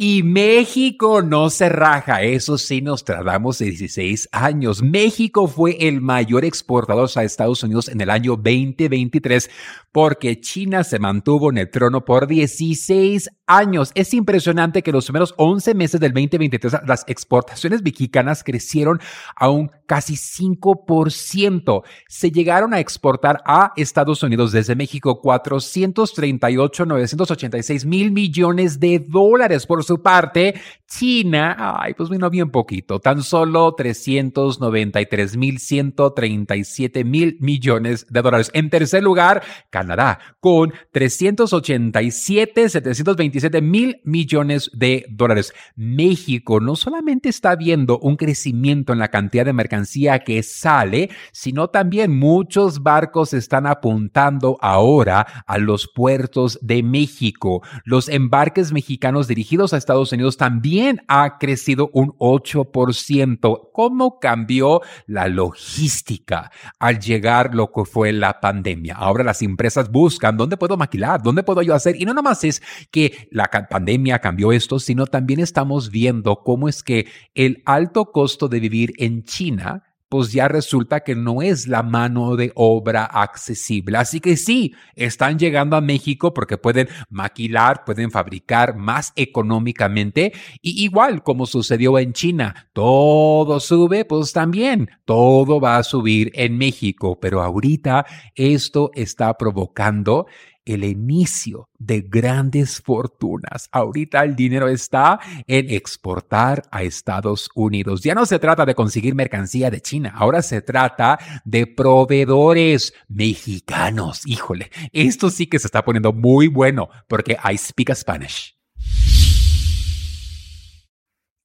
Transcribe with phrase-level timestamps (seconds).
[0.00, 4.80] Y México no se raja, eso sí nos tardamos 16 años.
[4.80, 9.50] México fue el mayor exportador a Estados Unidos en el año 2023
[9.90, 13.90] porque China se mantuvo en el trono por 16 años.
[13.96, 19.00] Es impresionante que los primeros 11 meses del 2023 las exportaciones mexicanas crecieron
[19.34, 21.82] a un casi 5%.
[22.06, 29.66] Se llegaron a exportar a Estados Unidos desde México 438, 986 mil millones de dólares.
[29.66, 30.54] Por su parte,
[30.88, 38.50] China, ay, pues vino bien poquito, tan solo 393 mil 137 mil millones de dólares.
[38.54, 45.52] En tercer lugar, Canadá, con 387, 727 mil millones de dólares.
[45.76, 51.68] México no solamente está viendo un crecimiento en la cantidad de mercancía que sale, sino
[51.68, 57.62] también muchos barcos están apuntando ahora a los puertos de México.
[57.84, 63.70] Los embarques mexicanos dirigidos a Estados Unidos también ha crecido un 8%.
[63.72, 68.94] ¿Cómo cambió la logística al llegar lo que fue la pandemia?
[68.94, 72.00] Ahora las empresas buscan dónde puedo maquilar, dónde puedo yo hacer.
[72.00, 76.82] Y no nomás es que la pandemia cambió esto, sino también estamos viendo cómo es
[76.82, 81.82] que el alto costo de vivir en China pues ya resulta que no es la
[81.82, 83.98] mano de obra accesible.
[83.98, 90.82] Así que sí, están llegando a México porque pueden maquilar, pueden fabricar más económicamente y
[90.82, 97.18] igual como sucedió en China, todo sube, pues también todo va a subir en México.
[97.20, 100.26] Pero ahorita esto está provocando
[100.68, 103.68] el inicio de grandes fortunas.
[103.72, 108.02] Ahorita el dinero está en exportar a Estados Unidos.
[108.02, 114.26] Ya no se trata de conseguir mercancía de China, ahora se trata de proveedores mexicanos.
[114.26, 118.57] Híjole, esto sí que se está poniendo muy bueno porque I speak Spanish.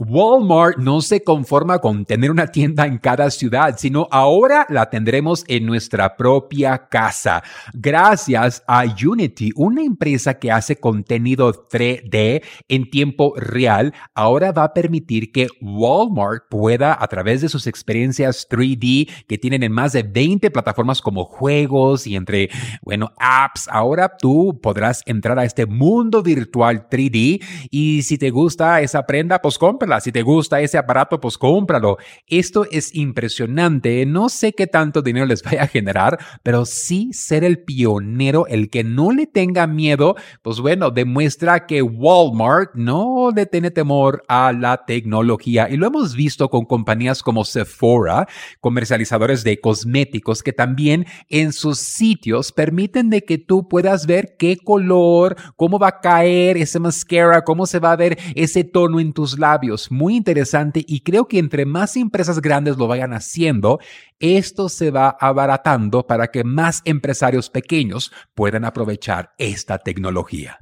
[0.00, 5.44] Walmart no se conforma con tener una tienda en cada ciudad, sino ahora la tendremos
[5.46, 7.42] en nuestra propia casa.
[7.74, 14.72] Gracias a Unity, una empresa que hace contenido 3D en tiempo real, ahora va a
[14.72, 20.02] permitir que Walmart pueda, a través de sus experiencias 3D que tienen en más de
[20.02, 22.48] 20 plataformas como juegos y entre,
[22.80, 28.80] bueno, apps, ahora tú podrás entrar a este mundo virtual 3D y si te gusta
[28.80, 29.58] esa prenda, pues
[29.98, 31.96] si te gusta ese aparato, pues cómpralo.
[32.28, 34.06] Esto es impresionante.
[34.06, 38.70] No sé qué tanto dinero les vaya a generar, pero sí ser el pionero, el
[38.70, 44.52] que no le tenga miedo, pues bueno, demuestra que Walmart no le tiene temor a
[44.52, 45.68] la tecnología.
[45.70, 48.28] Y lo hemos visto con compañías como Sephora,
[48.60, 54.58] comercializadores de cosméticos, que también en sus sitios permiten de que tú puedas ver qué
[54.58, 59.12] color, cómo va a caer ese mascara, cómo se va a ver ese tono en
[59.12, 63.78] tus labios muy interesante y creo que entre más empresas grandes lo vayan haciendo,
[64.18, 70.58] esto se va abaratando para que más empresarios pequeños puedan aprovechar esta tecnología.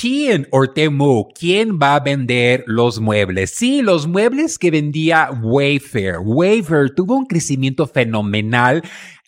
[0.00, 1.28] ¿Quién o?
[1.38, 3.50] ¿Quién va a vender los muebles?
[3.50, 6.16] Sí, los muebles que vendía Wayfair.
[6.20, 8.82] Wayfair tuvo un crecimiento fenomenal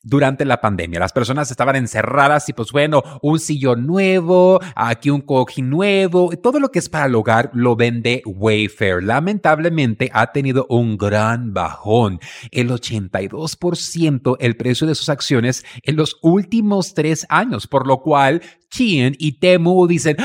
[0.06, 1.00] durante la pandemia.
[1.00, 6.60] Las personas estaban encerradas y pues bueno, un sillón nuevo, aquí un cojín nuevo, todo
[6.60, 9.02] lo que es para el hogar lo vende Wayfair.
[9.02, 12.20] Lamentablemente ha tenido un gran bajón,
[12.52, 18.42] el 82% el precio de sus acciones en los últimos tres años, por lo cual
[18.70, 20.16] Chien y Temu dicen,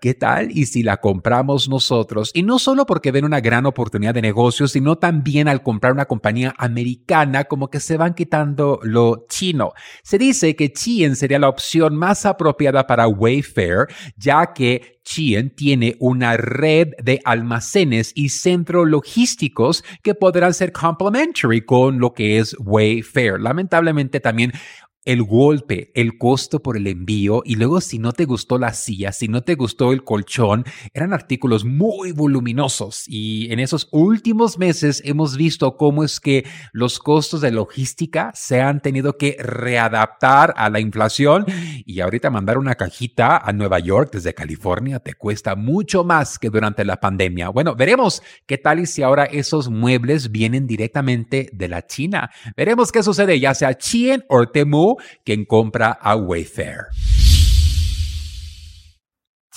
[0.00, 0.50] ¿qué tal?
[0.50, 2.30] ¿Y si la compramos nosotros?
[2.34, 6.06] Y no solo porque ven una gran oportunidad de negocio, sino también al comprar una
[6.06, 9.72] compañía americana, como que se van quitando lo chino.
[10.02, 15.96] Se dice que Chien sería la opción más apropiada para Wayfair, ya que Chien tiene
[15.98, 22.56] una red de almacenes y centros logísticos que podrán ser complementary con lo que es
[22.58, 23.40] Wayfair.
[23.40, 24.52] Lamentablemente también
[25.04, 29.12] el golpe, el costo por el envío y luego si no te gustó la silla,
[29.12, 30.64] si no te gustó el colchón,
[30.94, 36.98] eran artículos muy voluminosos y en esos últimos meses hemos visto cómo es que los
[37.00, 41.46] costos de logística se han tenido que readaptar a la inflación
[41.84, 46.50] y ahorita mandar una cajita a Nueva York desde California te cuesta mucho más que
[46.50, 47.48] durante la pandemia.
[47.48, 52.30] Bueno, veremos qué tal y si ahora esos muebles vienen directamente de la China.
[52.56, 54.91] Veremos qué sucede, ya sea Chien o Temu
[55.24, 56.86] quien compra a Wayfair.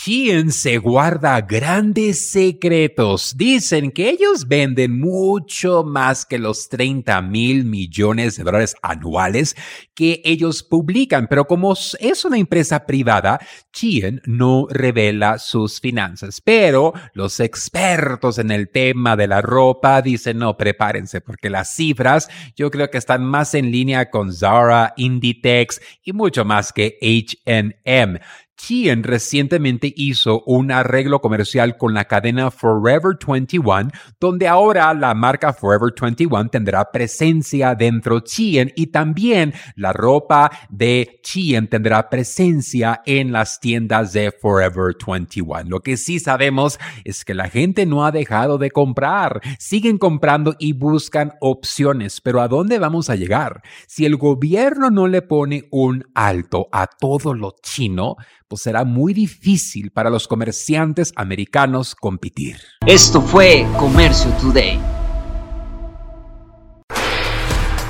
[0.06, 3.36] Shein se guarda grandes secretos.
[3.36, 9.56] Dicen que ellos venden mucho más que los 30 mil millones de dólares anuales
[9.96, 13.40] que ellos publican, pero como es una empresa privada,
[13.74, 16.40] Shein no revela sus finanzas.
[16.40, 22.30] Pero los expertos en el tema de la ropa dicen, no, prepárense, porque las cifras
[22.56, 28.19] yo creo que están más en línea con Zara, Inditex y mucho más que HM.
[28.57, 35.54] Shein recientemente hizo un arreglo comercial con la cadena Forever 21, donde ahora la marca
[35.54, 43.02] Forever 21 tendrá presencia dentro de Shein y también la ropa de Shein tendrá presencia
[43.06, 45.63] en las tiendas de Forever 21.
[45.69, 50.56] Lo que sí sabemos es que la gente no ha dejado de comprar, siguen comprando
[50.60, 53.62] y buscan opciones, pero ¿a dónde vamos a llegar?
[53.88, 58.16] Si el gobierno no le pone un alto a todo lo chino,
[58.47, 62.57] pues será muy difícil para los comerciantes americanos competir.
[62.86, 64.80] Esto fue Comercio Today.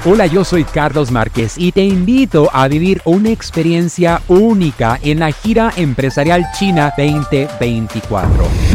[0.07, 5.31] Hola, yo soy Carlos Márquez y te invito a vivir una experiencia única en la
[5.31, 8.75] gira empresarial China 2024